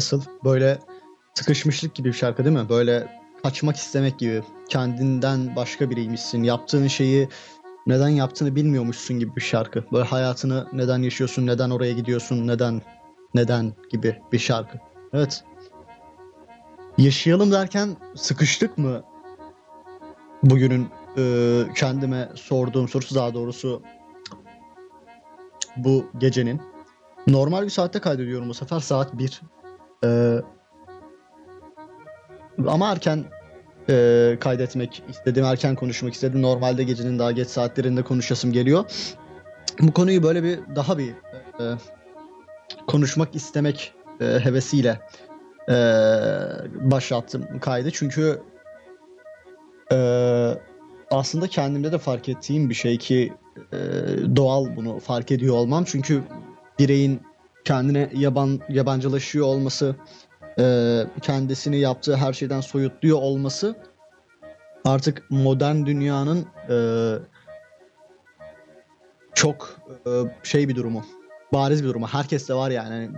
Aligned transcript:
Nasıl? 0.00 0.22
Böyle 0.44 0.78
sıkışmışlık 1.34 1.94
gibi 1.94 2.08
bir 2.08 2.12
şarkı 2.12 2.44
değil 2.44 2.56
mi? 2.56 2.68
Böyle 2.68 3.08
kaçmak 3.42 3.76
istemek 3.76 4.18
gibi. 4.18 4.42
Kendinden 4.68 5.56
başka 5.56 5.90
biriymişsin. 5.90 6.42
Yaptığın 6.42 6.86
şeyi 6.86 7.28
neden 7.86 8.08
yaptığını 8.08 8.56
bilmiyormuşsun 8.56 9.18
gibi 9.18 9.36
bir 9.36 9.40
şarkı. 9.40 9.84
Böyle 9.92 10.04
hayatını 10.04 10.66
neden 10.72 11.02
yaşıyorsun, 11.02 11.46
neden 11.46 11.70
oraya 11.70 11.92
gidiyorsun, 11.92 12.46
neden, 12.46 12.82
neden 13.34 13.72
gibi 13.90 14.18
bir 14.32 14.38
şarkı. 14.38 14.78
Evet. 15.12 15.44
Yaşayalım 16.98 17.52
derken 17.52 17.96
sıkıştık 18.14 18.78
mı? 18.78 19.02
Bugünün 20.42 20.88
e, 21.18 21.64
kendime 21.74 22.28
sorduğum 22.34 22.88
sorusu 22.88 23.14
daha 23.14 23.34
doğrusu 23.34 23.82
bu 25.76 26.06
gecenin. 26.18 26.60
Normal 27.26 27.64
bir 27.64 27.70
saatte 27.70 27.98
kaydediyorum 27.98 28.48
bu 28.48 28.54
sefer 28.54 28.80
saat 28.80 29.18
1. 29.18 29.40
Ee, 30.04 30.40
ama 32.66 32.92
erken 32.92 33.24
e, 33.88 34.36
kaydetmek 34.40 35.02
istedim, 35.08 35.44
erken 35.44 35.74
konuşmak 35.74 36.14
istedim. 36.14 36.42
Normalde 36.42 36.84
gecenin 36.84 37.18
daha 37.18 37.32
geç 37.32 37.48
saatlerinde 37.48 38.02
konuşasım 38.02 38.52
geliyor. 38.52 38.84
Bu 39.80 39.92
konuyu 39.92 40.22
böyle 40.22 40.42
bir 40.42 40.58
daha 40.76 40.98
bir 40.98 41.10
e, 41.60 41.64
konuşmak 42.86 43.34
istemek 43.34 43.94
e, 44.20 44.24
hevesiyle 44.24 45.00
e, 45.68 45.74
başlattım 46.90 47.58
kaydı. 47.60 47.90
Çünkü 47.90 48.42
e, 49.92 49.96
aslında 51.10 51.46
kendimde 51.46 51.92
de 51.92 51.98
fark 51.98 52.28
ettiğim 52.28 52.70
bir 52.70 52.74
şey 52.74 52.98
ki 52.98 53.32
e, 53.72 53.78
doğal 54.36 54.76
bunu 54.76 54.98
fark 54.98 55.30
ediyor 55.30 55.54
olmam. 55.54 55.84
Çünkü 55.84 56.22
bireyin 56.78 57.20
kendine 57.64 58.10
yaban 58.14 58.60
yabancılaşıyor 58.68 59.46
olması, 59.46 59.96
e, 60.58 61.04
kendisini 61.22 61.78
yaptığı 61.78 62.16
her 62.16 62.32
şeyden 62.32 62.60
soyutluyor 62.60 63.18
olması 63.18 63.76
artık 64.84 65.22
modern 65.30 65.86
dünyanın 65.86 66.46
e, 66.70 66.76
çok 69.34 69.80
e, 70.06 70.10
şey 70.42 70.68
bir 70.68 70.76
durumu. 70.76 71.04
Bariz 71.52 71.82
bir 71.82 71.88
durumu. 71.88 72.06
Herkes 72.06 72.48
de 72.48 72.54
var 72.54 72.70
yani. 72.70 73.10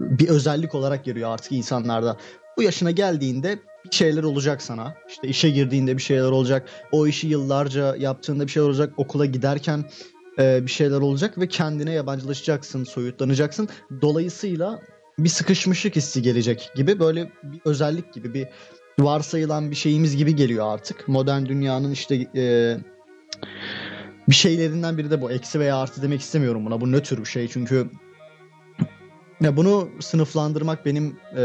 Bir 0.00 0.28
özellik 0.28 0.74
olarak 0.74 1.04
geliyor 1.04 1.30
artık 1.30 1.52
insanlarda. 1.52 2.16
Bu 2.56 2.62
yaşına 2.62 2.90
geldiğinde 2.90 3.58
bir 3.84 3.96
şeyler 3.96 4.22
olacak 4.22 4.62
sana. 4.62 4.94
İşte 5.08 5.28
işe 5.28 5.50
girdiğinde 5.50 5.96
bir 5.96 6.02
şeyler 6.02 6.30
olacak. 6.30 6.68
O 6.92 7.06
işi 7.06 7.26
yıllarca 7.26 7.96
yaptığında 7.96 8.46
bir 8.46 8.52
şeyler 8.52 8.68
olacak. 8.68 8.92
Okula 8.96 9.26
giderken 9.26 9.84
e, 10.38 10.66
bir 10.66 10.70
şeyler 10.70 11.00
olacak 11.00 11.38
ve 11.38 11.48
kendine 11.48 11.92
yabancılaşacaksın, 11.92 12.84
soyutlanacaksın. 12.84 13.68
Dolayısıyla 14.02 14.80
bir 15.18 15.28
sıkışmışlık 15.28 15.96
hissi 15.96 16.22
gelecek 16.22 16.70
gibi 16.76 17.00
böyle 17.00 17.32
bir 17.42 17.60
özellik 17.64 18.12
gibi 18.12 18.34
bir 18.34 18.48
varsayılan 18.98 19.70
bir 19.70 19.76
şeyimiz 19.76 20.16
gibi 20.16 20.36
geliyor 20.36 20.74
artık. 20.74 21.08
Modern 21.08 21.46
dünyanın 21.46 21.90
işte 21.90 22.26
e, 22.36 22.76
bir 24.28 24.34
şeylerinden 24.34 24.98
biri 24.98 25.10
de 25.10 25.22
bu. 25.22 25.30
Eksi 25.30 25.60
veya 25.60 25.76
artı 25.76 26.02
demek 26.02 26.20
istemiyorum 26.20 26.66
buna. 26.66 26.80
Bu 26.80 26.92
nötr 26.92 27.18
bir 27.18 27.24
şey 27.24 27.48
çünkü 27.48 27.90
ya 29.40 29.56
bunu 29.56 29.88
sınıflandırmak 30.00 30.86
benim 30.86 31.16
e, 31.36 31.42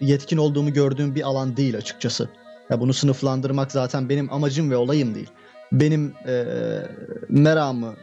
yetkin 0.00 0.36
olduğumu 0.36 0.72
gördüğüm 0.72 1.14
bir 1.14 1.22
alan 1.22 1.56
değil 1.56 1.76
açıkçası. 1.76 2.28
Ya 2.70 2.80
bunu 2.80 2.92
sınıflandırmak 2.92 3.72
zaten 3.72 4.08
benim 4.08 4.32
amacım 4.32 4.70
ve 4.70 4.76
olayım 4.76 5.14
değil. 5.14 5.30
Benim 5.72 6.14
e, 6.26 6.44
meramı, 7.28 7.94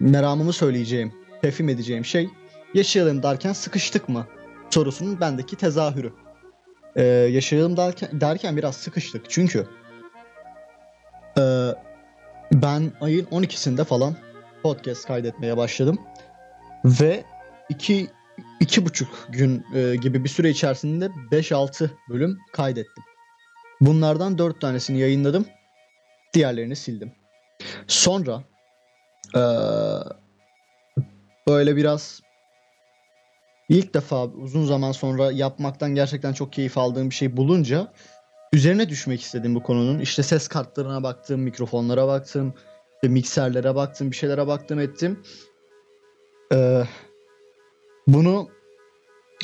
meramımı 0.00 0.52
söyleyeceğim, 0.52 1.12
tefhim 1.42 1.68
edeceğim 1.68 2.04
şey 2.04 2.28
yaşayalım 2.74 3.22
derken 3.22 3.52
sıkıştık 3.52 4.08
mı 4.08 4.26
sorusunun 4.70 5.20
bendeki 5.20 5.56
tezahürü. 5.56 6.12
Ee, 6.96 7.02
yaşayalım 7.02 7.76
derken, 7.76 8.20
derken 8.20 8.56
biraz 8.56 8.76
sıkıştık 8.76 9.30
çünkü 9.30 9.66
e, 11.38 11.42
ben 12.52 12.92
ayın 13.00 13.24
12'sinde 13.24 13.84
falan 13.84 14.16
podcast 14.62 15.06
kaydetmeye 15.06 15.56
başladım 15.56 15.98
ve 16.84 17.24
iki 17.68 18.08
iki 18.60 18.86
buçuk 18.86 19.08
gün 19.28 19.66
e, 19.74 19.96
gibi 19.96 20.24
bir 20.24 20.28
süre 20.28 20.50
içerisinde 20.50 21.06
5-6 21.06 21.90
bölüm 22.08 22.38
kaydettim. 22.52 23.04
Bunlardan 23.80 24.38
4 24.38 24.60
tanesini 24.60 24.98
yayınladım. 24.98 25.46
Diğerlerini 26.34 26.76
sildim. 26.76 27.12
Sonra 27.86 28.44
e, 29.36 29.42
böyle 31.48 31.76
biraz 31.76 32.20
ilk 33.68 33.94
defa 33.94 34.24
uzun 34.24 34.64
zaman 34.64 34.92
sonra 34.92 35.32
yapmaktan 35.32 35.94
gerçekten 35.94 36.32
çok 36.32 36.52
keyif 36.52 36.78
aldığım 36.78 37.10
bir 37.10 37.14
şey 37.14 37.36
bulunca 37.36 37.92
üzerine 38.52 38.88
düşmek 38.88 39.20
istedim 39.20 39.54
bu 39.54 39.62
konunun. 39.62 39.98
İşte 39.98 40.22
ses 40.22 40.48
kartlarına 40.48 41.02
baktım, 41.02 41.40
mikrofonlara 41.40 42.06
baktım, 42.06 42.54
işte 42.94 43.08
mikserlere 43.08 43.74
baktım, 43.74 44.10
bir 44.10 44.16
şeylere 44.16 44.46
baktım 44.46 44.80
ettim. 44.80 45.22
Ee, 46.52 46.82
bunu 48.06 48.48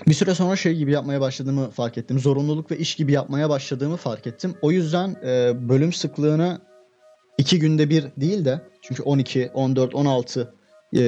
bir 0.06 0.14
süre 0.14 0.34
sonra 0.34 0.56
şey 0.56 0.74
gibi 0.74 0.92
yapmaya 0.92 1.20
başladığımı 1.20 1.70
fark 1.70 1.98
ettim. 1.98 2.18
Zorunluluk 2.18 2.70
ve 2.70 2.78
iş 2.78 2.94
gibi 2.94 3.12
yapmaya 3.12 3.48
başladığımı 3.50 3.96
fark 3.96 4.26
ettim. 4.26 4.54
O 4.62 4.70
yüzden 4.70 5.16
e, 5.24 5.52
bölüm 5.68 5.92
sıklığını 5.92 6.60
iki 7.40 7.58
günde 7.58 7.90
bir 7.90 8.04
değil 8.16 8.44
de 8.44 8.60
çünkü 8.82 9.02
12, 9.02 9.50
14, 9.54 9.94
16 9.94 10.54
e, 10.96 11.02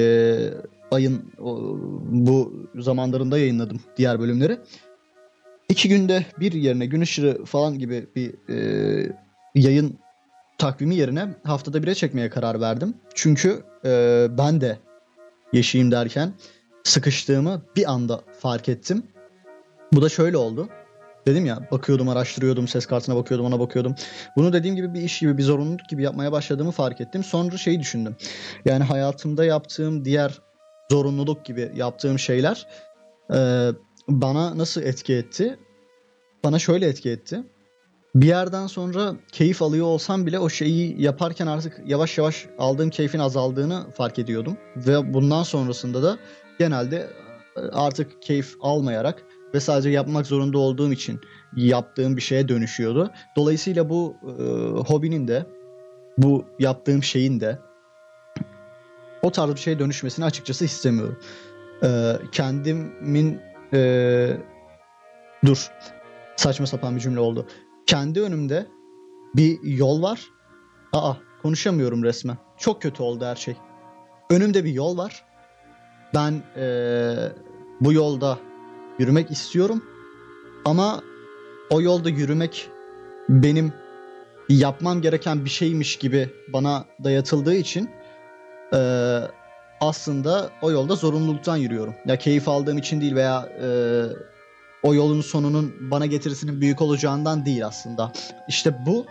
ayın 0.90 1.32
o, 1.40 1.60
bu 2.08 2.52
zamanlarında 2.74 3.38
yayınladım 3.38 3.80
diğer 3.96 4.20
bölümleri. 4.20 4.58
İki 5.68 5.88
günde 5.88 6.26
bir 6.40 6.52
yerine 6.52 6.86
gün 6.86 7.00
ışığı 7.00 7.44
falan 7.44 7.78
gibi 7.78 8.06
bir 8.16 8.34
e, 8.48 9.16
yayın 9.54 9.98
takvimi 10.58 10.94
yerine 10.94 11.28
haftada 11.44 11.82
bire 11.82 11.94
çekmeye 11.94 12.30
karar 12.30 12.60
verdim. 12.60 12.94
Çünkü 13.14 13.62
e, 13.84 14.26
ben 14.38 14.60
de 14.60 14.78
yaşayayım 15.52 15.92
derken 15.92 16.32
sıkıştığımı 16.84 17.62
bir 17.76 17.92
anda 17.92 18.20
fark 18.40 18.68
ettim. 18.68 19.02
Bu 19.92 20.02
da 20.02 20.08
şöyle 20.08 20.36
oldu. 20.36 20.68
Dedim 21.26 21.46
ya 21.46 21.58
bakıyordum 21.70 22.08
araştırıyordum 22.08 22.68
ses 22.68 22.86
kartına 22.86 23.16
bakıyordum 23.16 23.46
ona 23.46 23.60
bakıyordum. 23.60 23.94
Bunu 24.36 24.52
dediğim 24.52 24.76
gibi 24.76 24.94
bir 24.94 25.00
iş 25.00 25.18
gibi 25.18 25.38
bir 25.38 25.42
zorunluluk 25.42 25.88
gibi 25.88 26.02
yapmaya 26.02 26.32
başladığımı 26.32 26.70
fark 26.70 27.00
ettim. 27.00 27.24
Sonra 27.24 27.56
şeyi 27.56 27.80
düşündüm. 27.80 28.16
Yani 28.64 28.84
hayatımda 28.84 29.44
yaptığım 29.44 30.04
diğer 30.04 30.38
zorunluluk 30.90 31.44
gibi 31.44 31.72
yaptığım 31.74 32.18
şeyler 32.18 32.66
e, 33.34 33.68
bana 34.08 34.58
nasıl 34.58 34.82
etki 34.82 35.14
etti? 35.14 35.58
Bana 36.44 36.58
şöyle 36.58 36.86
etki 36.86 37.10
etti. 37.10 37.42
Bir 38.14 38.26
yerden 38.26 38.66
sonra 38.66 39.14
keyif 39.32 39.62
alıyor 39.62 39.86
olsam 39.86 40.26
bile 40.26 40.38
o 40.38 40.48
şeyi 40.48 41.02
yaparken 41.02 41.46
artık 41.46 41.80
yavaş 41.86 42.18
yavaş 42.18 42.46
aldığım 42.58 42.90
keyfin 42.90 43.18
azaldığını 43.18 43.90
fark 43.96 44.18
ediyordum. 44.18 44.56
Ve 44.76 45.14
bundan 45.14 45.42
sonrasında 45.42 46.02
da 46.02 46.18
genelde 46.58 47.10
artık 47.72 48.22
keyif 48.22 48.54
almayarak 48.60 49.24
ve 49.54 49.60
sadece 49.60 49.90
yapmak 49.90 50.26
zorunda 50.26 50.58
olduğum 50.58 50.92
için 50.92 51.20
yaptığım 51.56 52.16
bir 52.16 52.22
şeye 52.22 52.48
dönüşüyordu. 52.48 53.10
Dolayısıyla 53.36 53.88
bu 53.88 54.16
e, 54.22 54.42
hobinin 54.80 55.28
de 55.28 55.46
bu 56.18 56.44
yaptığım 56.58 57.02
şeyin 57.02 57.40
de 57.40 57.58
o 59.22 59.30
tarz 59.30 59.54
bir 59.54 59.60
şeye 59.60 59.78
dönüşmesini 59.78 60.24
açıkçası 60.24 60.64
istemiyorum. 60.64 61.18
E, 61.82 62.16
kendimin 62.32 63.40
e, 63.72 64.36
dur 65.44 65.70
saçma 66.36 66.66
sapan 66.66 66.96
bir 66.96 67.00
cümle 67.00 67.20
oldu. 67.20 67.46
Kendi 67.86 68.20
önümde 68.20 68.66
bir 69.36 69.58
yol 69.62 70.02
var. 70.02 70.28
Aa 70.92 71.14
konuşamıyorum 71.42 72.04
resmen. 72.04 72.36
Çok 72.58 72.82
kötü 72.82 73.02
oldu 73.02 73.24
her 73.24 73.36
şey. 73.36 73.56
Önümde 74.30 74.64
bir 74.64 74.72
yol 74.72 74.98
var. 74.98 75.24
Ben 76.14 76.42
e, 76.56 77.14
bu 77.80 77.92
yolda 77.92 78.38
yürümek 78.98 79.30
istiyorum. 79.30 79.82
Ama 80.64 81.02
o 81.70 81.80
yolda 81.80 82.08
yürümek 82.08 82.70
benim 83.28 83.72
yapmam 84.48 85.02
gereken 85.02 85.44
bir 85.44 85.50
şeymiş 85.50 85.96
gibi 85.96 86.30
bana 86.48 86.84
dayatıldığı 87.04 87.54
için 87.54 87.90
e, 88.74 88.78
aslında 89.80 90.50
o 90.62 90.70
yolda 90.70 90.94
zorunluluktan 90.94 91.56
yürüyorum. 91.56 91.94
Ya 92.06 92.16
keyif 92.16 92.48
aldığım 92.48 92.78
için 92.78 93.00
değil 93.00 93.14
veya 93.14 93.48
e, 93.62 93.68
o 94.82 94.94
yolun 94.94 95.20
sonunun 95.20 95.74
bana 95.90 96.06
getirisinin 96.06 96.60
büyük 96.60 96.82
olacağından 96.82 97.46
değil 97.46 97.66
aslında. 97.66 98.12
İşte 98.48 98.86
bu 98.86 99.06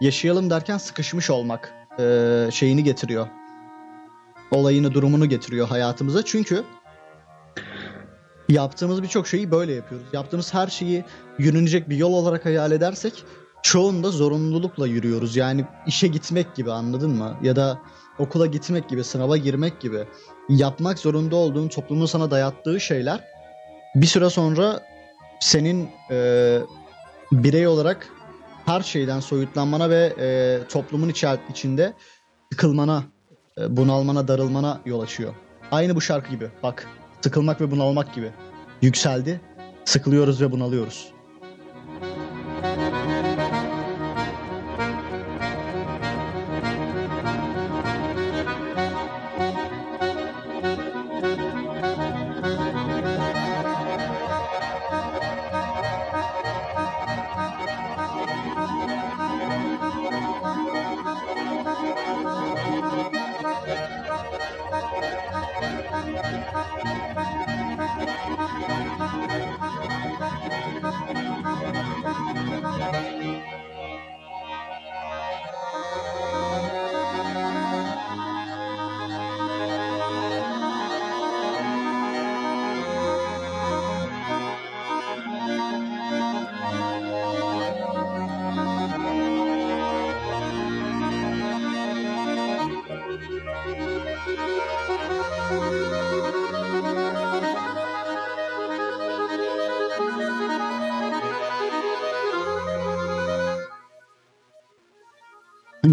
yaşayalım 0.00 0.50
derken 0.50 0.78
sıkışmış 0.78 1.30
olmak 1.30 1.72
e, 1.98 2.48
şeyini 2.52 2.84
getiriyor. 2.84 3.26
Olayını, 4.50 4.94
durumunu 4.94 5.28
getiriyor 5.28 5.68
hayatımıza. 5.68 6.24
Çünkü 6.24 6.64
yaptığımız 8.52 9.02
birçok 9.02 9.26
şeyi 9.26 9.50
böyle 9.50 9.72
yapıyoruz. 9.72 10.06
Yaptığımız 10.12 10.54
her 10.54 10.66
şeyi 10.66 11.04
yürünecek 11.38 11.88
bir 11.88 11.96
yol 11.96 12.12
olarak 12.12 12.44
hayal 12.44 12.72
edersek 12.72 13.24
çoğunda 13.62 14.10
zorunlulukla 14.10 14.86
yürüyoruz. 14.86 15.36
Yani 15.36 15.64
işe 15.86 16.06
gitmek 16.06 16.54
gibi 16.54 16.72
anladın 16.72 17.10
mı? 17.10 17.36
Ya 17.42 17.56
da 17.56 17.78
okula 18.18 18.46
gitmek 18.46 18.88
gibi, 18.88 19.04
sınava 19.04 19.36
girmek 19.36 19.80
gibi 19.80 20.04
yapmak 20.48 20.98
zorunda 20.98 21.36
olduğun 21.36 21.68
toplumun 21.68 22.06
sana 22.06 22.30
dayattığı 22.30 22.80
şeyler 22.80 23.24
bir 23.94 24.06
süre 24.06 24.30
sonra 24.30 24.80
senin 25.40 25.90
e, 26.10 26.58
birey 27.32 27.66
olarak 27.66 28.08
her 28.66 28.80
şeyden 28.80 29.20
soyutlanmana 29.20 29.90
ve 29.90 30.12
e, 30.18 30.58
toplumun 30.68 31.08
içer- 31.08 31.38
içinde 31.50 31.92
sıkılmana, 32.52 33.02
e, 33.58 33.76
bunalmana, 33.76 34.28
darılmana 34.28 34.80
yol 34.86 35.00
açıyor. 35.00 35.34
Aynı 35.70 35.96
bu 35.96 36.00
şarkı 36.00 36.30
gibi. 36.30 36.50
Bak, 36.62 36.88
sıkılmak 37.22 37.60
ve 37.60 37.70
bunalmak 37.70 38.14
gibi. 38.14 38.30
Yükseldi, 38.82 39.40
sıkılıyoruz 39.84 40.42
ve 40.42 40.52
bunalıyoruz. 40.52 41.12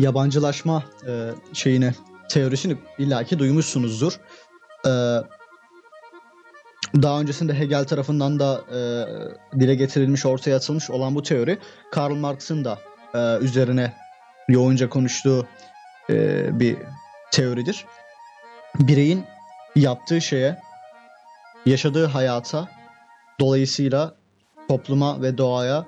Yabancılaşma 0.09 0.83
e, 1.07 1.31
şeyini, 1.53 1.91
teorisini 2.29 2.77
illaki 2.97 3.39
duymuşsunuzdur. 3.39 4.13
E, 4.85 4.91
daha 7.01 7.19
öncesinde 7.21 7.53
Hegel 7.53 7.85
tarafından 7.85 8.39
da 8.39 8.61
e, 8.71 8.79
dile 9.59 9.75
getirilmiş, 9.75 10.25
ortaya 10.25 10.56
atılmış 10.56 10.89
olan 10.89 11.15
bu 11.15 11.23
teori 11.23 11.59
Karl 11.91 12.15
Marx'ın 12.15 12.65
da 12.65 12.79
e, 13.13 13.38
üzerine 13.44 13.94
yoğunca 14.47 14.89
konuştuğu 14.89 15.47
e, 16.09 16.59
bir 16.59 16.77
teoridir. 17.31 17.85
Bireyin 18.79 19.25
yaptığı 19.75 20.21
şeye, 20.21 20.59
yaşadığı 21.65 22.06
hayata, 22.06 22.67
dolayısıyla 23.39 24.15
topluma 24.67 25.21
ve 25.21 25.38
doğaya 25.38 25.85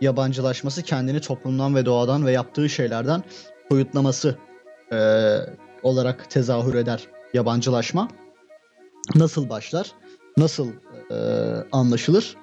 yabancılaşması, 0.00 0.82
kendini 0.82 1.20
toplumdan 1.20 1.74
ve 1.74 1.86
doğadan 1.86 2.26
ve 2.26 2.32
yaptığı 2.32 2.68
şeylerden 2.68 3.22
soyutlaması 3.68 4.38
e, 4.92 4.98
olarak 5.82 6.30
tezahür 6.30 6.74
eder 6.74 7.08
yabancılaşma. 7.34 8.08
Nasıl 9.14 9.48
başlar? 9.48 9.92
Nasıl 10.36 10.68
e, 11.10 11.16
anlaşılır? 11.72 12.36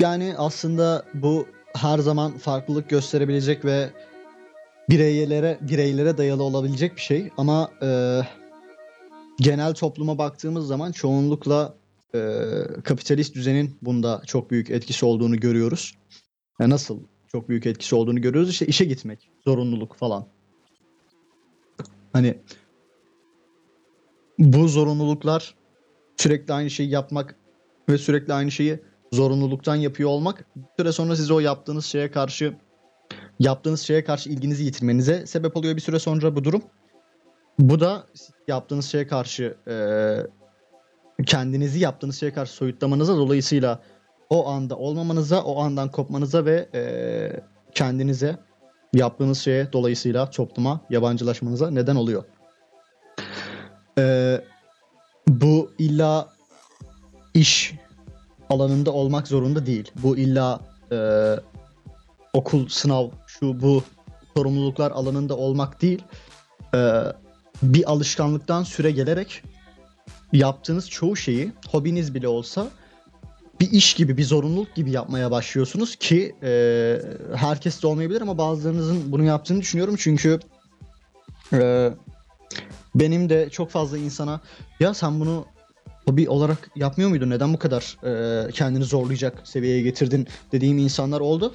Yani 0.00 0.34
aslında 0.38 1.04
bu 1.14 1.46
her 1.76 1.98
zaman 1.98 2.38
farklılık 2.38 2.90
gösterebilecek 2.90 3.64
ve 3.64 3.90
bireylere 4.90 5.58
bireylere 5.60 6.18
dayalı 6.18 6.42
olabilecek 6.42 6.96
bir 6.96 7.00
şey 7.00 7.30
ama 7.36 7.70
e, 7.82 8.20
genel 9.40 9.74
topluma 9.74 10.18
baktığımız 10.18 10.66
zaman 10.66 10.92
çoğunlukla 10.92 11.74
e, 12.14 12.40
kapitalist 12.84 13.34
düzenin 13.34 13.78
bunda 13.82 14.22
çok 14.26 14.50
büyük 14.50 14.70
etkisi 14.70 15.06
olduğunu 15.06 15.40
görüyoruz. 15.40 15.94
Ya 16.60 16.70
nasıl 16.70 17.00
çok 17.36 17.48
büyük 17.48 17.66
etkisi 17.66 17.94
olduğunu 17.94 18.20
görüyoruz? 18.20 18.50
İşte 18.50 18.66
işe 18.66 18.84
gitmek, 18.84 19.30
zorunluluk 19.44 19.94
falan. 19.94 20.26
Hani 22.12 22.38
bu 24.38 24.68
zorunluluklar 24.68 25.54
sürekli 26.16 26.54
aynı 26.54 26.70
şeyi 26.70 26.90
yapmak 26.90 27.36
ve 27.88 27.98
sürekli 27.98 28.32
aynı 28.32 28.50
şeyi 28.50 28.80
zorunluluktan 29.12 29.74
yapıyor 29.74 30.10
olmak 30.10 30.46
bir 30.56 30.82
süre 30.82 30.92
sonra 30.92 31.16
size 31.16 31.34
o 31.34 31.40
yaptığınız 31.40 31.86
şeye 31.86 32.10
karşı 32.10 32.56
yaptığınız 33.38 33.80
şeye 33.80 34.04
karşı 34.04 34.30
ilginizi 34.30 34.64
yitirmenize 34.64 35.26
sebep 35.26 35.56
oluyor 35.56 35.76
bir 35.76 35.80
süre 35.80 35.98
sonra 35.98 36.36
bu 36.36 36.44
durum. 36.44 36.62
Bu 37.58 37.80
da 37.80 38.06
yaptığınız 38.48 38.86
şeye 38.86 39.06
karşı 39.06 39.56
e, 39.68 39.74
kendinizi 41.26 41.78
yaptığınız 41.78 42.20
şeye 42.20 42.32
karşı 42.32 42.52
soyutlamanıza 42.52 43.16
dolayısıyla 43.16 43.82
o 44.30 44.48
anda 44.48 44.76
olmamanıza, 44.76 45.42
o 45.42 45.60
andan 45.60 45.90
kopmanıza 45.90 46.44
ve 46.44 46.68
e, 46.74 46.82
kendinize 47.74 48.38
yaptığınız 48.94 49.38
şeye 49.38 49.72
dolayısıyla 49.72 50.30
topluma 50.30 50.80
yabancılaşmanıza 50.90 51.70
neden 51.70 51.96
oluyor. 51.96 52.24
E, 53.98 54.40
bu 55.28 55.70
illa 55.78 56.28
iş 57.34 57.74
alanında 58.50 58.92
olmak 58.92 59.28
zorunda 59.28 59.66
değil. 59.66 59.92
Bu 60.02 60.16
illa 60.16 60.60
e, 60.92 60.98
okul, 62.32 62.68
sınav, 62.68 63.08
şu 63.26 63.60
bu 63.60 63.82
sorumluluklar 64.36 64.90
alanında 64.90 65.36
olmak 65.36 65.82
değil. 65.82 66.02
E, 66.74 67.02
bir 67.62 67.90
alışkanlıktan 67.90 68.62
süre 68.62 68.90
gelerek 68.90 69.42
yaptığınız 70.32 70.90
çoğu 70.90 71.16
şeyi 71.16 71.52
hobiniz 71.70 72.14
bile 72.14 72.28
olsa 72.28 72.68
bir 73.60 73.70
iş 73.70 73.94
gibi 73.94 74.16
bir 74.16 74.24
zorunluluk 74.24 74.74
gibi 74.74 74.90
yapmaya 74.90 75.30
başlıyorsunuz 75.30 75.96
ki 75.96 76.34
e, 76.42 76.98
herkes 77.34 77.82
de 77.82 77.86
olmayabilir 77.86 78.20
ama 78.20 78.38
bazılarınızın 78.38 79.12
bunu 79.12 79.24
yaptığını 79.24 79.60
düşünüyorum 79.60 79.94
çünkü 79.98 80.40
e, 81.52 81.90
benim 82.94 83.28
de 83.28 83.50
çok 83.50 83.70
fazla 83.70 83.98
insana 83.98 84.40
ya 84.80 84.94
sen 84.94 85.20
bunu 85.20 85.46
hobi 86.04 86.28
olarak 86.28 86.70
yapmıyor 86.76 87.10
muydun 87.10 87.30
neden 87.30 87.52
bu 87.52 87.58
kadar 87.58 87.96
e, 88.04 88.50
kendini 88.52 88.84
zorlayacak 88.84 89.48
seviyeye 89.48 89.82
getirdin 89.82 90.26
dediğim 90.52 90.78
insanlar 90.78 91.20
oldu. 91.20 91.54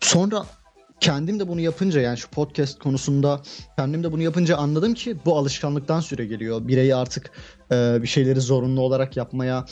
Sonra 0.00 0.46
kendim 1.00 1.40
de 1.40 1.48
bunu 1.48 1.60
yapınca 1.60 2.00
yani 2.00 2.18
şu 2.18 2.30
podcast 2.30 2.78
konusunda 2.78 3.40
kendim 3.76 4.04
de 4.04 4.12
bunu 4.12 4.22
yapınca 4.22 4.56
anladım 4.56 4.94
ki 4.94 5.16
bu 5.24 5.38
alışkanlıktan 5.38 6.00
süre 6.00 6.26
geliyor. 6.26 6.68
Birey 6.68 6.94
artık 6.94 7.30
e, 7.72 7.98
bir 8.02 8.08
şeyleri 8.08 8.40
zorunlu 8.40 8.80
olarak 8.80 9.16
yapmaya 9.16 9.66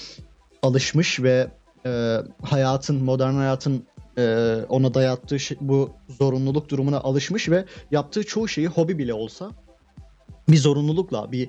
alışmış 0.67 1.23
ve 1.23 1.51
e, 1.87 2.17
hayatın, 2.43 3.05
modern 3.05 3.35
hayatın 3.35 3.87
e, 4.19 4.57
ona 4.69 4.95
dayattığı 4.95 5.41
şey, 5.41 5.57
bu 5.61 5.91
zorunluluk 6.19 6.69
durumuna 6.69 7.01
alışmış 7.01 7.49
ve 7.49 7.65
yaptığı 7.91 8.27
çoğu 8.27 8.49
şeyi 8.49 8.67
hobi 8.67 8.99
bile 8.99 9.15
olsa 9.15 9.51
bir 10.49 10.57
zorunlulukla, 10.57 11.33
bir 11.33 11.49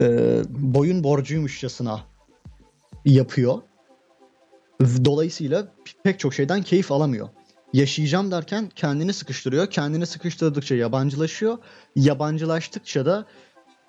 e, 0.00 0.40
boyun 0.48 1.04
borcuymuşçasına 1.04 2.00
yapıyor. 3.04 3.62
Dolayısıyla 5.04 5.72
pek 6.02 6.18
çok 6.18 6.34
şeyden 6.34 6.62
keyif 6.62 6.92
alamıyor. 6.92 7.28
Yaşayacağım 7.72 8.30
derken 8.30 8.70
kendini 8.76 9.12
sıkıştırıyor. 9.12 9.70
Kendini 9.70 10.06
sıkıştırdıkça 10.06 10.74
yabancılaşıyor. 10.74 11.58
Yabancılaştıkça 11.96 13.06
da 13.06 13.26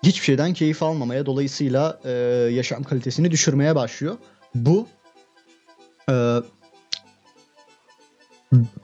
hiçbir 0.02 0.24
şeyden 0.24 0.52
keyif 0.52 0.82
almamaya 0.82 1.26
dolayısıyla 1.26 2.00
e, 2.04 2.10
yaşam 2.52 2.82
kalitesini 2.82 3.30
düşürmeye 3.30 3.74
başlıyor. 3.74 4.16
Bu 4.66 4.86
e, 6.10 6.42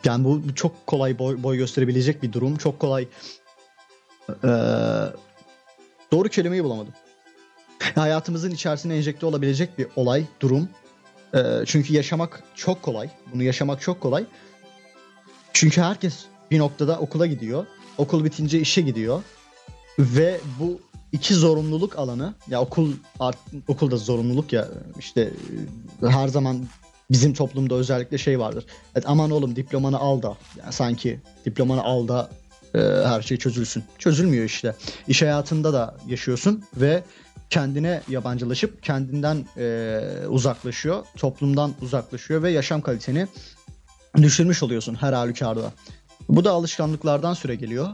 yani 0.04 0.24
bu 0.24 0.54
çok 0.54 0.86
kolay 0.86 1.18
boy, 1.18 1.42
boy 1.42 1.56
gösterebilecek 1.56 2.22
bir 2.22 2.32
durum. 2.32 2.56
Çok 2.56 2.78
kolay 2.78 3.08
e, 4.28 4.50
doğru 6.12 6.28
kelimeyi 6.28 6.64
bulamadım. 6.64 6.92
Hayatımızın 7.94 8.50
içerisine 8.50 8.96
enjekte 8.96 9.26
olabilecek 9.26 9.78
bir 9.78 9.86
olay, 9.96 10.24
durum. 10.40 10.68
E, 11.34 11.40
çünkü 11.66 11.94
yaşamak 11.94 12.42
çok 12.54 12.82
kolay. 12.82 13.10
Bunu 13.34 13.42
yaşamak 13.42 13.80
çok 13.80 14.00
kolay. 14.00 14.24
Çünkü 15.52 15.80
herkes 15.80 16.24
bir 16.50 16.58
noktada 16.58 16.98
okula 16.98 17.26
gidiyor. 17.26 17.66
Okul 17.98 18.24
bitince 18.24 18.60
işe 18.60 18.82
gidiyor. 18.82 19.22
Ve 19.98 20.40
bu 20.60 20.80
iki 21.14 21.34
zorunluluk 21.34 21.98
alanı 21.98 22.34
ya 22.48 22.60
okul 22.60 22.92
art, 23.20 23.38
okulda 23.68 23.96
zorunluluk 23.96 24.52
ya 24.52 24.68
işte 24.98 25.30
e, 26.02 26.06
her 26.06 26.28
zaman 26.28 26.66
bizim 27.10 27.34
toplumda 27.34 27.74
özellikle 27.74 28.18
şey 28.18 28.38
vardır. 28.38 28.64
Evet, 28.94 29.04
aman 29.08 29.30
oğlum 29.30 29.56
diplomanı 29.56 29.98
al 29.98 30.22
da 30.22 30.36
yani 30.58 30.72
sanki 30.72 31.20
diplomanı 31.44 31.82
al 31.82 32.08
da 32.08 32.30
e, 32.74 32.78
her 33.06 33.22
şey 33.22 33.36
çözülsün. 33.36 33.84
Çözülmüyor 33.98 34.44
işte. 34.44 34.74
İş 35.08 35.22
hayatında 35.22 35.72
da 35.72 35.96
yaşıyorsun 36.06 36.64
ve 36.76 37.02
kendine 37.50 38.02
yabancılaşıp 38.08 38.82
kendinden 38.82 39.44
e, 39.56 40.00
uzaklaşıyor, 40.28 41.04
toplumdan 41.16 41.74
uzaklaşıyor 41.82 42.42
ve 42.42 42.50
yaşam 42.50 42.80
kaliteni 42.80 43.26
düşürmüş 44.16 44.62
oluyorsun 44.62 44.94
her 44.94 45.12
halükarda. 45.12 45.72
Bu 46.28 46.44
da 46.44 46.50
alışkanlıklardan 46.50 47.34
süre 47.34 47.54
geliyor. 47.54 47.88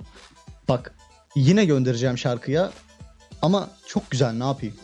Bak 0.69 0.95
yine 1.35 1.65
göndereceğim 1.65 2.19
şarkıya 2.19 2.71
ama 3.43 3.69
çok 3.87 4.11
güzel 4.11 4.33
ne 4.33 4.45
yapayım? 4.45 4.75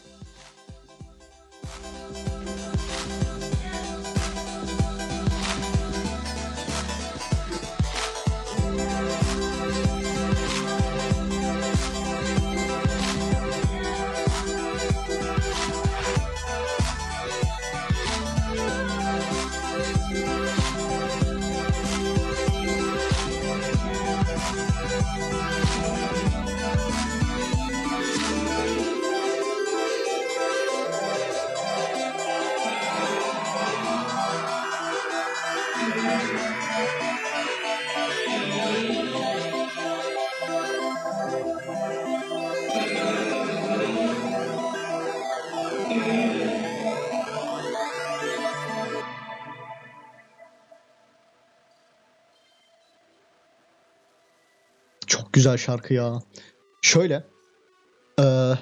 Güzel 55.37 55.57
şarkı 55.57 55.95
ya. 55.95 56.19
Şöyle. 56.83 57.25
eee, 58.19 58.59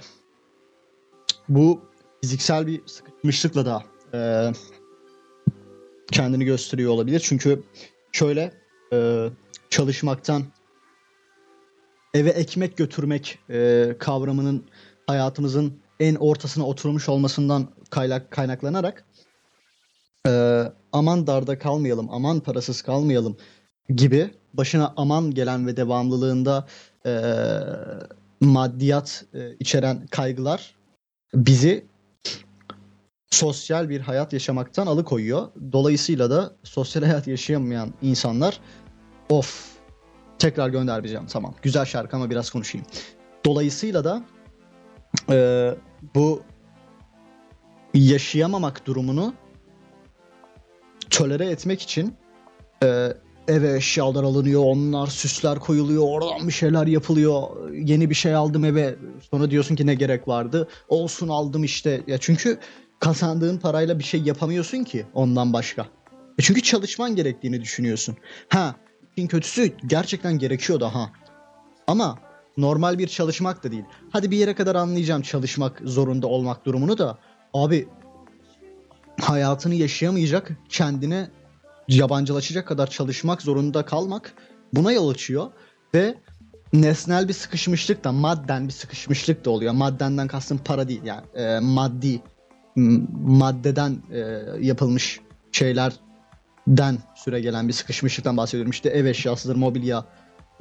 bu 1.49 1.81
fiziksel 2.21 2.67
bir 2.67 2.87
sıkışmışlıkla 2.87 3.67
da 3.67 3.83
eee, 4.15 4.53
kendini 6.13 6.45
gösteriyor 6.45 6.93
olabilir. 6.93 7.21
Çünkü 7.21 7.63
şöyle 8.13 8.53
eee, 8.93 9.31
çalışmaktan 9.71 10.43
eve 12.15 12.31
ekmek 12.31 12.77
götürmek 12.77 13.39
eee, 13.49 13.97
kavramının 13.99 14.65
hayatımızın 15.07 15.81
en 16.01 16.15
ortasına 16.15 16.67
oturmuş 16.67 17.09
olmasından 17.09 17.69
kaynak, 17.91 18.31
kaynaklanarak 18.31 19.05
eee, 20.27 20.73
aman 20.93 21.27
darda 21.27 21.59
kalmayalım, 21.59 22.09
aman 22.11 22.41
parasız 22.41 22.83
kalmayalım 22.83 23.37
gibi 23.89 24.31
başına 24.55 24.93
aman 24.97 25.31
gelen 25.31 25.67
ve 25.67 25.77
devamlılığında 25.77 26.67
eee, 27.07 27.61
maddiyat 28.41 29.25
eee, 29.35 29.57
içeren 29.61 30.07
kaygılar 30.07 30.75
bizi 31.35 31.87
sosyal 33.31 33.89
bir 33.89 34.01
hayat 34.01 34.33
yaşamaktan 34.33 34.87
alıkoyuyor. 34.87 35.49
Dolayısıyla 35.73 36.31
da 36.31 36.53
sosyal 36.63 37.03
hayat 37.05 37.27
yaşayamayan 37.27 37.95
insanlar 38.03 38.61
of 39.31 39.75
tekrar 40.39 40.69
göndermeyeceğim 40.69 41.27
tamam 41.27 41.55
güzel 41.63 41.85
şarkı 41.85 42.17
ama 42.17 42.31
biraz 42.31 42.51
konuşayım. 42.51 42.87
Dolayısıyla 43.45 44.05
da 44.05 44.23
eee, 45.31 45.75
bu 46.15 46.43
yaşayamamak 47.95 48.87
durumunu 48.87 49.35
tolere 51.11 51.47
etmek 51.47 51.83
için 51.83 52.17
eee, 52.83 53.17
eve 53.49 53.77
eşyalar 53.77 54.25
alınıyor, 54.25 54.63
onlar 54.65 55.07
süsler 55.07 55.59
koyuluyor, 55.59 56.03
oradan 56.07 56.49
bir 56.49 56.53
şeyler 56.53 56.87
yapılıyor. 56.87 57.43
Yeni 57.73 58.11
bir 58.11 58.15
şey 58.15 58.35
aldım 58.35 58.65
eve. 58.65 58.97
Sonra 59.31 59.51
diyorsun 59.51 59.77
ki 59.77 59.87
ne 59.87 59.95
gerek 59.95 60.29
vardı? 60.29 60.69
Olsun 60.89 61.29
aldım 61.29 61.65
işte. 61.65 62.03
Ya 62.07 62.19
çünkü 62.19 62.59
kazandığın 62.99 63.59
parayla 63.59 63.99
bir 63.99 64.05
şey 64.05 64.23
yapamıyorsun 64.23 64.85
ki 64.85 65.07
ondan 65.15 65.53
başka. 65.53 65.83
E 66.39 66.43
çünkü 66.43 66.63
çalışman 66.63 67.17
gerektiğini 67.17 67.61
düşünüyorsun. 67.61 68.17
Ha, 68.49 68.75
işin 69.17 69.29
kötüsü 69.29 69.73
gerçekten 69.87 70.39
gerekiyor 70.39 70.81
da 70.81 70.95
ha. 70.95 71.11
Ama 71.87 72.19
normal 72.57 72.99
bir 72.99 73.09
çalışmak 73.09 73.65
da 73.65 73.73
değil. 73.73 73.85
Hadi 74.11 74.31
bir 74.31 74.37
yere 74.37 74.55
kadar 74.55 74.75
anlayacağım 74.75 75.23
çalışmak 75.23 75.83
zorunda 75.85 76.27
olmak 76.27 76.67
durumunu 76.67 76.99
da. 76.99 77.19
Abi 77.55 77.89
hayatını 79.21 79.75
yaşayamayacak, 79.75 80.53
kendine 80.69 81.31
yabancılaşacak 81.89 82.69
kadar 82.69 82.87
çalışmak 82.91 83.43
zorunda 83.43 83.85
kalmak 83.85 84.35
buna 84.73 84.93
yol 84.93 85.09
açıyor 85.09 85.51
ve 85.95 86.15
nesnel 86.73 87.29
bir 87.29 87.33
sıkışmışlık 87.33 88.05
da 88.05 88.13
madden 88.13 88.67
bir 88.67 88.73
sıkışmışlık 88.73 89.45
da 89.45 89.51
oluyor. 89.51 89.73
Maddenden 89.73 90.29
kastım 90.29 90.59
para 90.65 90.89
değil 90.89 91.03
yani 91.05 91.23
e, 91.35 91.59
maddi 91.61 92.21
maddeden 92.77 94.03
e, 94.13 94.19
yapılmış 94.61 95.21
şeylerden 95.53 96.99
süre 97.17 97.41
gelen 97.41 97.69
bir 97.69 97.73
sıkışmışlıktan 97.73 98.37
bahsediyorum. 98.37 98.71
İşte 98.71 98.89
ev 98.89 99.05
eşyasıdır, 99.05 99.57
mobilya, 99.57 100.05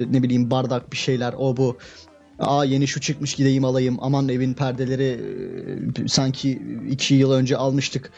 ne 0.00 0.22
bileyim 0.22 0.50
bardak 0.50 0.92
bir 0.92 0.96
şeyler 0.96 1.34
o 1.38 1.56
bu. 1.56 1.78
Aa 2.38 2.64
yeni 2.64 2.86
şu 2.88 3.00
çıkmış 3.00 3.34
gideyim 3.34 3.64
alayım. 3.64 3.98
Aman 4.00 4.28
evin 4.28 4.54
perdeleri 4.54 5.20
e, 6.04 6.08
sanki 6.08 6.62
iki 6.90 7.14
yıl 7.14 7.32
önce 7.32 7.56
almıştık 7.56 8.10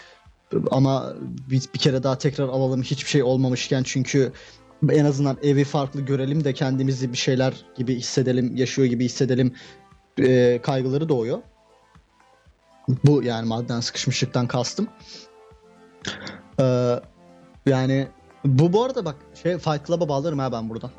ama 0.70 1.14
bir, 1.50 1.62
bir 1.74 1.78
kere 1.78 2.02
daha 2.02 2.18
tekrar 2.18 2.48
alalım 2.48 2.82
hiçbir 2.82 3.10
şey 3.10 3.22
olmamışken 3.22 3.82
çünkü 3.82 4.32
en 4.90 5.04
azından 5.04 5.36
evi 5.42 5.64
farklı 5.64 6.00
görelim 6.00 6.44
de 6.44 6.52
kendimizi 6.52 7.12
bir 7.12 7.18
şeyler 7.18 7.54
gibi 7.76 7.94
hissedelim, 7.94 8.56
yaşıyor 8.56 8.88
gibi 8.88 9.04
hissedelim 9.04 9.54
e, 10.18 10.60
kaygıları 10.62 11.08
doğuyor. 11.08 11.38
Bu 13.04 13.22
yani 13.22 13.48
madden 13.48 13.80
sıkışmışlıktan 13.80 14.46
kastım. 14.46 14.88
Ee, 16.60 17.00
yani 17.66 18.08
bu 18.44 18.72
bu 18.72 18.84
arada 18.84 19.04
bak 19.04 19.16
şey 19.42 19.58
Fight 19.58 19.86
Club'a 19.86 20.08
bağlarım 20.08 20.38
ha 20.38 20.52
ben 20.52 20.70
buradan. 20.70 20.90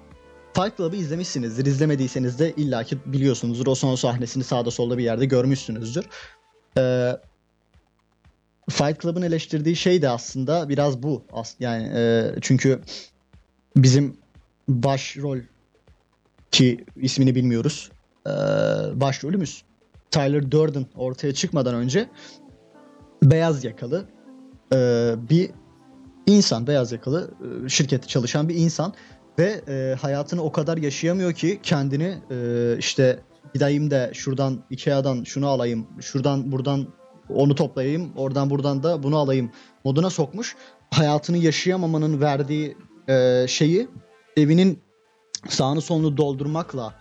Fight 0.53 0.77
Club'ı 0.77 0.95
izlemişsinizdir. 0.95 1.65
İzlemediyseniz 1.65 2.39
de 2.39 2.53
illaki 2.53 2.97
biliyorsunuzdur. 3.05 3.67
O 3.67 3.75
son 3.75 3.95
sahnesini 3.95 4.43
sağda 4.43 4.71
solda 4.71 4.97
bir 4.97 5.03
yerde 5.03 5.25
görmüşsünüzdür. 5.25 6.05
Ee, 6.77 7.11
Fight 8.69 9.01
Club'ın 9.01 9.21
eleştirdiği 9.21 9.75
şey 9.75 10.01
de 10.01 10.09
aslında 10.09 10.69
biraz 10.69 11.03
bu. 11.03 11.24
Yani 11.59 11.91
e, 11.95 12.31
çünkü 12.41 12.79
bizim 13.75 14.17
başrol 14.67 15.38
ki 16.51 16.86
ismini 16.95 17.36
bilmiyoruz. 17.36 17.91
E, 18.27 18.31
başrolümüz 18.93 19.63
Tyler 20.12 20.51
Durden 20.51 20.86
ortaya 20.95 21.33
çıkmadan 21.33 21.75
önce 21.75 22.09
beyaz 23.24 23.63
yakalı 23.63 24.05
e, 24.74 24.77
bir 25.29 25.50
insan, 26.27 26.67
beyaz 26.67 26.91
yakalı 26.91 27.31
e, 27.65 27.69
şirkette 27.69 28.07
çalışan 28.07 28.50
bir 28.50 28.55
insan 28.55 28.93
ve 29.39 29.62
e, 29.67 29.95
hayatını 30.01 30.43
o 30.43 30.51
kadar 30.51 30.77
yaşayamıyor 30.77 31.33
ki 31.33 31.59
kendini 31.63 32.17
e, 32.31 32.75
işte 32.79 33.19
gideyim 33.53 33.91
de 33.91 34.12
şuradan 34.13 34.63
Ikea'dan 34.69 35.24
şunu 35.24 35.47
alayım, 35.47 35.88
şuradan 36.01 36.51
buradan 36.51 36.88
onu 37.29 37.55
toplayayım, 37.55 38.12
oradan 38.15 38.50
buradan 38.50 38.84
da 38.84 39.03
bunu 39.03 39.17
alayım 39.17 39.51
moduna 39.84 40.10
sokmuş. 40.10 40.55
Hayatını 40.91 41.38
yaşayamamanın 41.38 42.22
verdiği 42.22 42.77
e, 43.10 43.46
şeyi 43.48 43.88
evinin 44.38 44.79
sağını 45.48 45.81
solunu 45.81 46.17
doldurmakla 46.17 46.93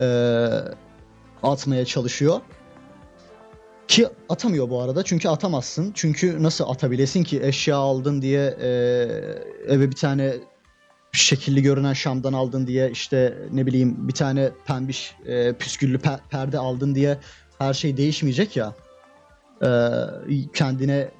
e, 0.00 0.06
atmaya 1.42 1.84
çalışıyor. 1.84 2.40
Ki 3.88 4.08
atamıyor 4.28 4.70
bu 4.70 4.80
arada 4.80 5.02
çünkü 5.02 5.28
atamazsın. 5.28 5.92
Çünkü 5.94 6.42
nasıl 6.42 6.68
atabilesin 6.68 7.24
ki 7.24 7.40
eşya 7.42 7.76
aldın 7.76 8.22
diye 8.22 8.56
e, 8.60 8.68
eve 9.68 9.90
bir 9.90 9.96
tane 9.96 10.34
şekilli 11.12 11.62
görünen 11.62 11.92
şamdan 11.92 12.32
aldın 12.32 12.66
diye 12.66 12.90
işte 12.90 13.38
ne 13.52 13.66
bileyim 13.66 14.08
bir 14.08 14.12
tane 14.12 14.50
pembiş 14.66 15.14
e, 15.26 15.52
püsküllü 15.52 15.96
pe- 15.96 16.20
perde 16.30 16.58
aldın 16.58 16.94
diye 16.94 17.18
her 17.58 17.74
şey 17.74 17.96
değişmeyecek 17.96 18.56
ya. 18.56 18.74
E, 19.64 19.70
kendine 20.54 21.10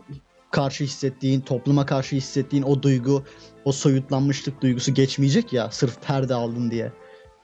karşı 0.51 0.85
hissettiğin, 0.85 1.41
topluma 1.41 1.87
karşı 1.87 2.17
hissettiğin 2.17 2.63
o 2.63 2.83
duygu, 2.83 3.25
o 3.65 3.73
soyutlanmışlık 3.73 4.63
duygusu 4.63 4.95
geçmeyecek 4.95 5.53
ya 5.53 5.71
sırf 5.71 6.03
perde 6.03 6.35
aldın 6.35 6.71
diye. 6.71 6.93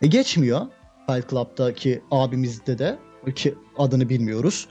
E 0.03 0.07
geçmiyor. 0.07 0.67
Fight 1.07 1.31
Club'daki 1.31 2.03
abimizde 2.11 2.79
de 2.79 2.99
ki 3.35 3.55
adını 3.79 4.09
bilmiyoruz. 4.09 4.69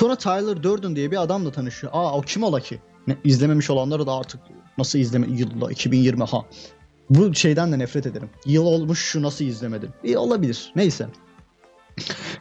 Sonra 0.00 0.16
Tyler 0.16 0.62
Durden 0.62 0.96
diye 0.96 1.10
bir 1.10 1.22
adamla 1.22 1.52
tanışıyor. 1.52 1.92
Aa 1.92 2.18
o 2.18 2.20
kim 2.20 2.42
ola 2.42 2.60
ki? 2.60 2.80
Ne, 3.06 3.16
izlememiş 3.24 3.70
olanları 3.70 4.06
da 4.06 4.12
artık 4.12 4.40
nasıl 4.78 4.98
izleme 4.98 5.26
yılla 5.30 5.70
2020 5.70 6.24
ha. 6.24 6.44
Bu 7.10 7.34
şeyden 7.34 7.72
de 7.72 7.78
nefret 7.78 8.06
ederim. 8.06 8.30
Yıl 8.46 8.66
olmuş 8.66 9.04
şu 9.04 9.22
nasıl 9.22 9.44
izlemedim. 9.44 9.90
İyi 10.04 10.18
olabilir. 10.18 10.72
Neyse. 10.76 11.06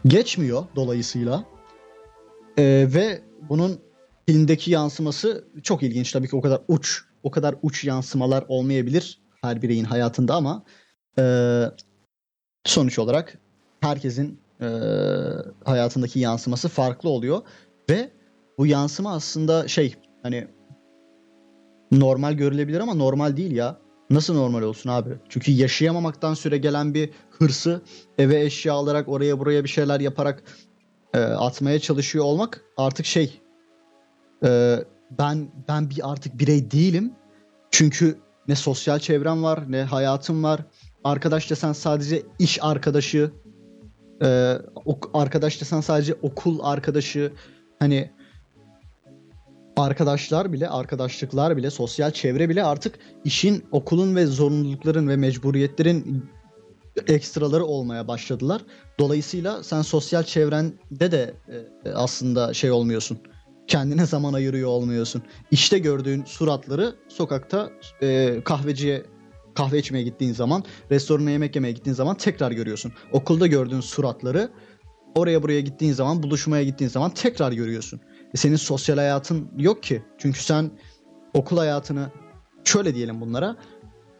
Geçmiyor 0.07 0.63
dolayısıyla. 0.75 1.43
Ee, 2.57 2.87
ve 2.93 3.21
bunun 3.49 3.79
filmdeki 4.27 4.71
yansıması 4.71 5.47
çok 5.63 5.83
ilginç. 5.83 6.11
Tabii 6.11 6.27
ki 6.27 6.35
o 6.35 6.41
kadar 6.41 6.61
uç, 6.67 7.01
o 7.23 7.31
kadar 7.31 7.55
uç 7.61 7.83
yansımalar 7.83 8.45
olmayabilir 8.47 9.21
her 9.41 9.61
bireyin 9.61 9.83
hayatında 9.83 10.35
ama 10.35 10.63
e, 11.19 11.63
sonuç 12.65 12.99
olarak 12.99 13.37
herkesin 13.81 14.39
e, 14.61 14.67
hayatındaki 15.65 16.19
yansıması 16.19 16.69
farklı 16.69 17.09
oluyor 17.09 17.41
ve 17.89 18.11
bu 18.57 18.67
yansıma 18.67 19.13
aslında 19.13 19.67
şey 19.67 19.95
hani 20.23 20.47
normal 21.91 22.33
görülebilir 22.33 22.79
ama 22.79 22.93
normal 22.93 23.37
değil 23.37 23.51
ya. 23.51 23.77
Nasıl 24.09 24.33
normal 24.33 24.61
olsun 24.61 24.89
abi? 24.89 25.09
Çünkü 25.29 25.51
yaşayamamaktan 25.51 26.33
süre 26.33 26.57
gelen 26.57 26.93
bir 26.93 27.09
hırsı 27.29 27.81
eve 28.17 28.41
eşya 28.41 28.73
alarak 28.73 29.09
oraya 29.09 29.39
buraya 29.39 29.63
bir 29.63 29.69
şeyler 29.69 29.99
yaparak 29.99 30.43
e, 31.13 31.19
atmaya 31.19 31.79
çalışıyor 31.79 32.25
olmak 32.25 32.61
artık 32.77 33.05
şey 33.05 33.41
e, 34.45 34.75
ben 35.11 35.51
ben 35.67 35.89
bir 35.89 36.11
artık 36.11 36.39
birey 36.39 36.71
değilim. 36.71 37.13
Çünkü 37.71 38.17
ne 38.47 38.55
sosyal 38.55 38.99
çevrem 38.99 39.43
var 39.43 39.71
ne 39.71 39.83
hayatım 39.83 40.43
var. 40.43 40.61
Arkadaş 41.03 41.49
desen 41.49 41.73
sadece 41.73 42.23
iş 42.39 42.59
arkadaşı 42.61 43.31
e, 44.23 44.57
ok- 44.85 45.09
arkadaş 45.13 45.61
desen 45.61 45.81
sadece 45.81 46.13
okul 46.13 46.59
arkadaşı 46.63 47.33
hani 47.79 48.11
arkadaşlar 49.77 50.53
bile, 50.53 50.69
arkadaşlıklar 50.69 51.57
bile, 51.57 51.69
sosyal 51.69 52.11
çevre 52.11 52.49
bile 52.49 52.63
artık 52.63 52.99
işin, 53.23 53.63
okulun 53.71 54.15
ve 54.15 54.25
zorunlulukların 54.25 55.07
ve 55.07 55.17
mecburiyetlerin 55.17 56.29
ekstraları 57.07 57.65
olmaya 57.65 58.07
başladılar. 58.07 58.61
Dolayısıyla 58.99 59.63
sen 59.63 59.81
sosyal 59.81 60.23
çevrende 60.23 61.11
de 61.11 61.33
e, 61.85 61.89
aslında 61.89 62.53
şey 62.53 62.71
olmuyorsun. 62.71 63.19
Kendine 63.67 64.05
zaman 64.05 64.33
ayırıyor 64.33 64.69
olmuyorsun. 64.69 65.23
İşte 65.51 65.79
gördüğün 65.79 66.23
suratları 66.25 66.95
sokakta 67.07 67.69
e, 68.01 68.41
kahveciye 68.43 69.05
kahve 69.55 69.79
içmeye 69.79 70.03
gittiğin 70.03 70.33
zaman, 70.33 70.63
restorana 70.91 71.31
yemek 71.31 71.55
yemeye 71.55 71.71
gittiğin 71.71 71.95
zaman 71.95 72.17
tekrar 72.17 72.51
görüyorsun. 72.51 72.93
Okulda 73.11 73.47
gördüğün 73.47 73.79
suratları 73.79 74.49
oraya 75.15 75.43
buraya 75.43 75.61
gittiğin 75.61 75.93
zaman, 75.93 76.23
buluşmaya 76.23 76.63
gittiğin 76.63 76.89
zaman 76.89 77.13
tekrar 77.13 77.51
görüyorsun. 77.51 78.01
E, 78.33 78.37
senin 78.37 78.55
sosyal 78.55 78.97
hayatın 78.97 79.51
yok 79.57 79.83
ki. 79.83 80.03
Çünkü 80.17 80.43
sen 80.43 80.71
okul 81.33 81.57
hayatını 81.57 82.11
şöyle 82.63 82.95
diyelim 82.95 83.21
bunlara 83.21 83.55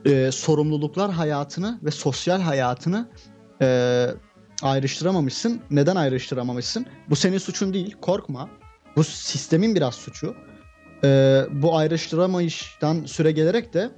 e, 0.05 0.31
sorumluluklar 0.31 1.11
hayatını 1.11 1.79
ve 1.83 1.91
sosyal 1.91 2.41
hayatını 2.41 3.09
e, 3.61 4.07
ayrıştıramamışsın. 4.61 5.61
Neden 5.71 5.95
ayrıştıramamışsın? 5.95 6.85
Bu 7.09 7.15
senin 7.15 7.37
suçun 7.37 7.73
değil. 7.73 7.95
Korkma. 8.01 8.49
Bu 8.95 9.03
sistemin 9.03 9.75
biraz 9.75 9.95
suçu. 9.95 10.35
E, 11.03 11.41
bu 11.51 11.77
ayrıştıramayıştan 11.77 13.05
süre 13.05 13.31
gelerek 13.31 13.73
de 13.73 13.89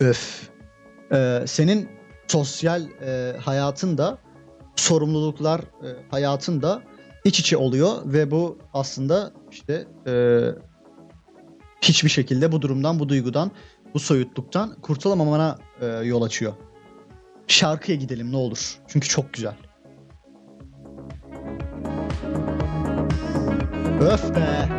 öf 0.00 0.50
e, 1.12 1.42
senin 1.46 1.88
sosyal 2.28 2.82
e, 2.82 3.36
hayatın 3.38 3.98
da 3.98 4.18
sorumluluklar 4.76 5.60
e, 5.60 5.88
hayatın 6.10 6.62
da 6.62 6.82
iç 7.24 7.40
içe 7.40 7.56
oluyor 7.56 7.92
ve 8.04 8.30
bu 8.30 8.58
aslında 8.74 9.32
işte 9.50 9.86
e, 10.06 10.40
hiçbir 11.82 12.08
şekilde 12.08 12.52
bu 12.52 12.62
durumdan, 12.62 12.98
bu 12.98 13.08
duygudan, 13.08 13.50
bu 13.94 13.98
soyutluktan 13.98 14.74
kurtulamamana 14.82 15.58
e, 15.80 15.86
yol 15.86 16.22
açıyor. 16.22 16.52
Şarkıya 17.46 17.98
gidelim 17.98 18.32
ne 18.32 18.36
olur. 18.36 18.78
Çünkü 18.88 19.08
çok 19.08 19.32
güzel. 19.34 19.54
Öf 24.00 24.34
be. 24.36 24.77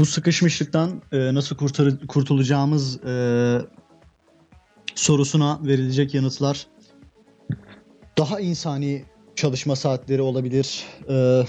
Bu 0.00 0.06
sıkışmışlıktan 0.06 1.02
e, 1.12 1.34
nasıl 1.34 1.56
kurtar- 1.56 2.06
kurtulacağımız 2.06 3.04
e, 3.04 3.14
sorusuna 4.94 5.60
verilecek 5.62 6.14
yanıtlar 6.14 6.66
daha 8.18 8.40
insani 8.40 9.04
çalışma 9.36 9.76
saatleri 9.76 10.22
olabilir. 10.22 10.84
E, 11.08 11.44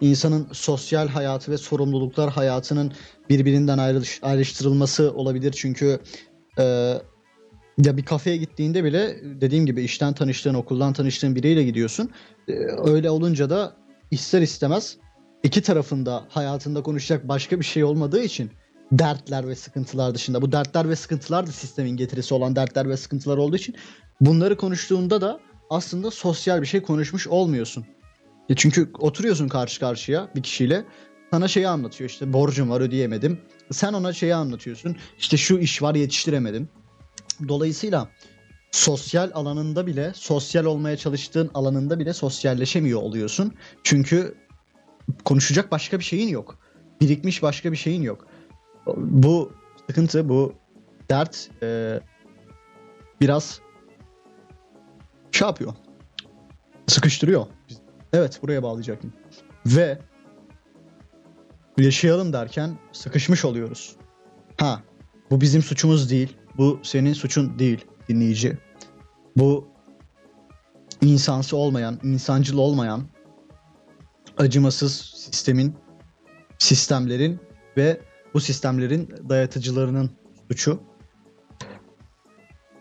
insanın 0.00 0.48
sosyal 0.52 1.08
hayatı 1.08 1.52
ve 1.52 1.58
sorumluluklar 1.58 2.30
hayatının 2.30 2.92
birbirinden 3.30 3.78
ayrılış- 3.78 4.18
ayrıştırılması 4.22 5.12
olabilir. 5.12 5.52
Çünkü 5.56 5.98
e, 6.58 6.64
ya 7.84 7.96
bir 7.96 8.04
kafeye 8.04 8.36
gittiğinde 8.36 8.84
bile 8.84 9.16
dediğim 9.40 9.66
gibi 9.66 9.82
işten 9.82 10.12
tanıştığın, 10.12 10.54
okuldan 10.54 10.92
tanıştığın 10.92 11.36
biriyle 11.36 11.64
gidiyorsun. 11.64 12.10
E, 12.48 12.52
öyle 12.84 13.10
olunca 13.10 13.50
da 13.50 13.76
ister 14.10 14.42
istemez 14.42 14.96
iki 15.42 15.62
tarafında 15.62 16.24
hayatında 16.28 16.82
konuşacak 16.82 17.28
başka 17.28 17.60
bir 17.60 17.64
şey 17.64 17.84
olmadığı 17.84 18.22
için 18.22 18.50
dertler 18.92 19.48
ve 19.48 19.54
sıkıntılar 19.54 20.14
dışında 20.14 20.42
bu 20.42 20.52
dertler 20.52 20.88
ve 20.88 20.96
sıkıntılar 20.96 21.46
da 21.46 21.52
sistemin 21.52 21.96
getirisi 21.96 22.34
olan 22.34 22.56
dertler 22.56 22.88
ve 22.88 22.96
sıkıntılar 22.96 23.36
olduğu 23.36 23.56
için 23.56 23.74
bunları 24.20 24.56
konuştuğunda 24.56 25.20
da 25.20 25.40
aslında 25.70 26.10
sosyal 26.10 26.62
bir 26.62 26.66
şey 26.66 26.82
konuşmuş 26.82 27.26
olmuyorsun. 27.26 27.86
Ya 28.48 28.56
çünkü 28.56 28.90
oturuyorsun 28.98 29.48
karşı 29.48 29.80
karşıya 29.80 30.28
bir 30.36 30.42
kişiyle 30.42 30.84
sana 31.30 31.48
şeyi 31.48 31.68
anlatıyor 31.68 32.10
işte 32.10 32.32
borcum 32.32 32.70
var 32.70 32.80
ödeyemedim. 32.80 33.40
Sen 33.70 33.92
ona 33.92 34.12
şeyi 34.12 34.34
anlatıyorsun 34.34 34.96
işte 35.18 35.36
şu 35.36 35.58
iş 35.58 35.82
var 35.82 35.94
yetiştiremedim. 35.94 36.68
Dolayısıyla 37.48 38.08
sosyal 38.72 39.30
alanında 39.34 39.86
bile 39.86 40.12
sosyal 40.14 40.64
olmaya 40.64 40.96
çalıştığın 40.96 41.50
alanında 41.54 41.98
bile 41.98 42.12
sosyalleşemiyor 42.12 43.02
oluyorsun. 43.02 43.54
Çünkü 43.84 44.34
konuşacak 45.24 45.72
başka 45.72 45.98
bir 45.98 46.04
şeyin 46.04 46.28
yok. 46.28 46.58
Birikmiş 47.00 47.42
başka 47.42 47.72
bir 47.72 47.76
şeyin 47.76 48.02
yok. 48.02 48.26
Bu 48.96 49.52
sıkıntı, 49.86 50.28
bu 50.28 50.54
dert 51.10 51.50
e, 51.62 52.00
biraz 53.20 53.60
şey 55.32 55.48
yapıyor. 55.48 55.74
Sıkıştırıyor. 56.86 57.46
Evet 58.12 58.42
buraya 58.42 58.62
bağlayacaktım. 58.62 59.12
Ve 59.66 59.98
yaşayalım 61.78 62.32
derken 62.32 62.78
sıkışmış 62.92 63.44
oluyoruz. 63.44 63.96
Ha 64.56 64.82
bu 65.30 65.40
bizim 65.40 65.62
suçumuz 65.62 66.10
değil. 66.10 66.36
Bu 66.56 66.80
senin 66.82 67.12
suçun 67.12 67.58
değil 67.58 67.84
dinleyici. 68.08 68.58
Bu 69.36 69.68
insansı 71.02 71.56
olmayan, 71.56 72.00
insancıl 72.02 72.58
olmayan 72.58 73.02
acımasız 74.38 74.92
sistemin, 75.16 75.76
sistemlerin 76.58 77.40
ve 77.76 78.00
bu 78.34 78.40
sistemlerin 78.40 79.14
dayatıcılarının 79.28 80.10
suçu. 80.48 80.82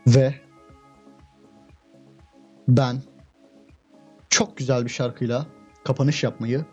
Ve 0.07 0.35
ben 2.67 3.01
çok 4.29 4.57
güzel 4.57 4.85
bir 4.85 4.89
şarkıyla 4.89 5.47
kapanış 5.83 6.23
yapmayı 6.23 6.65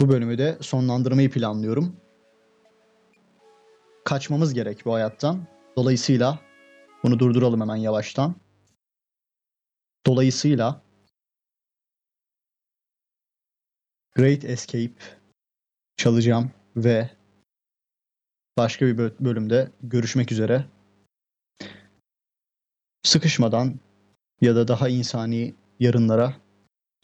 bu 0.00 0.08
bölümü 0.08 0.38
de 0.38 0.58
sonlandırmayı 0.60 1.30
planlıyorum. 1.30 1.96
Kaçmamız 4.04 4.54
gerek 4.54 4.82
bu 4.84 4.94
hayattan. 4.94 5.46
Dolayısıyla 5.76 6.38
bunu 7.02 7.18
durduralım 7.18 7.60
hemen 7.60 7.76
yavaştan. 7.76 8.34
Dolayısıyla 10.06 10.82
Great 14.14 14.44
Escape 14.44 14.92
çalacağım 15.96 16.50
ve 16.76 17.10
başka 18.58 18.86
bir 18.86 18.98
bölümde 19.20 19.70
görüşmek 19.82 20.32
üzere. 20.32 20.64
Sıkışmadan 23.02 23.74
ya 24.40 24.56
da 24.56 24.68
daha 24.68 24.88
insani 24.88 25.54
yarınlara 25.80 26.34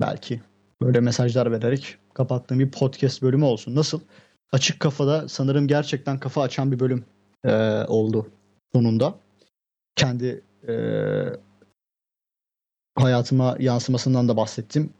belki 0.00 0.42
böyle 0.82 1.00
mesajlar 1.00 1.52
vererek 1.52 1.98
kapattığım 2.14 2.58
bir 2.58 2.70
podcast 2.70 3.22
bölümü 3.22 3.44
olsun. 3.44 3.74
Nasıl? 3.74 4.00
Açık 4.52 4.80
kafada 4.80 5.28
sanırım 5.28 5.68
gerçekten 5.68 6.20
kafa 6.20 6.42
açan 6.42 6.72
bir 6.72 6.80
bölüm 6.80 7.04
e, 7.44 7.52
oldu 7.88 8.30
sonunda. 8.72 9.18
Kendi 9.96 10.42
e, 10.68 10.74
hayatıma 12.94 13.56
yansımasından 13.60 14.28
da 14.28 14.36
bahsettim. 14.36 14.90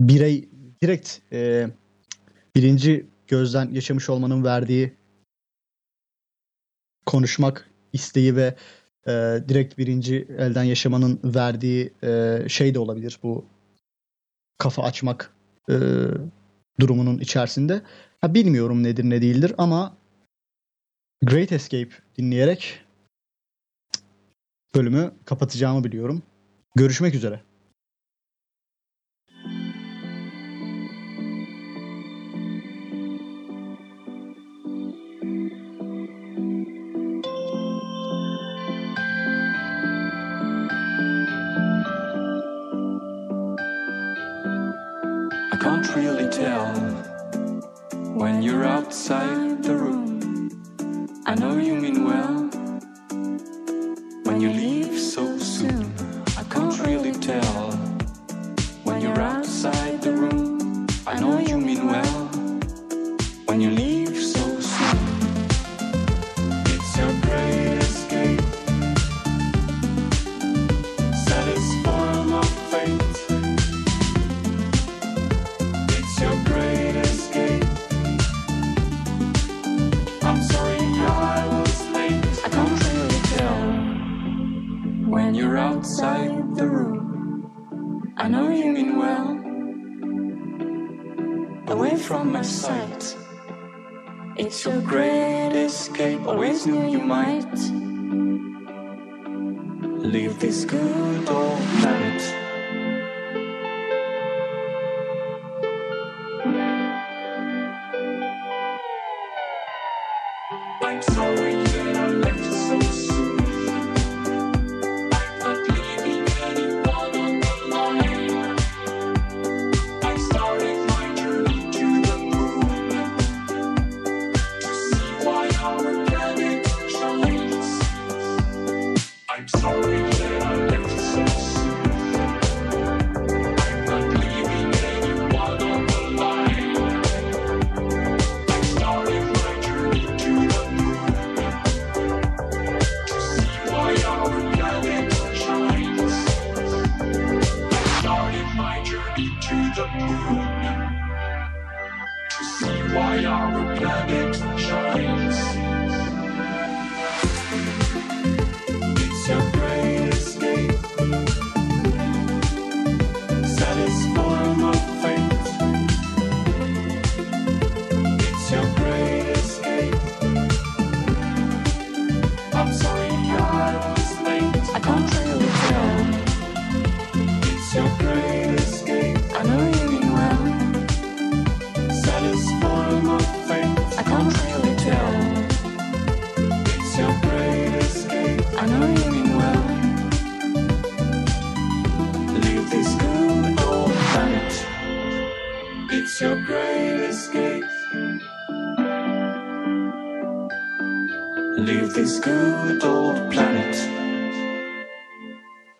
Birey 0.00 0.48
direkt 0.84 1.18
e, 1.32 1.68
birinci 2.56 3.06
gözden 3.26 3.70
yaşamış 3.70 4.08
olmanın 4.10 4.44
verdiği 4.44 4.92
konuşmak 7.06 7.70
isteği 7.92 8.36
ve 8.36 8.54
e, 9.06 9.12
direkt 9.48 9.78
birinci 9.78 10.28
elden 10.38 10.62
yaşamanın 10.62 11.20
verdiği 11.24 11.92
e, 12.02 12.38
şey 12.48 12.74
de 12.74 12.78
olabilir 12.78 13.18
bu 13.22 13.46
kafa 14.58 14.82
açmak 14.82 15.34
e, 15.70 15.74
durumunun 16.80 17.18
içerisinde. 17.18 17.82
Ha, 18.20 18.34
bilmiyorum 18.34 18.82
nedir 18.82 19.04
ne 19.04 19.22
değildir 19.22 19.52
ama 19.58 19.96
Great 21.22 21.52
Escape 21.52 21.90
dinleyerek 22.18 22.80
bölümü 24.74 25.12
kapatacağımı 25.24 25.84
biliyorum. 25.84 26.22
Görüşmek 26.76 27.14
üzere. 27.14 27.40